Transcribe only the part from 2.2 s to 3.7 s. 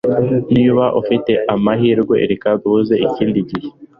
reka duhuze ikindi gihe.